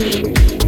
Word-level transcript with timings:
Peace. 0.00 0.59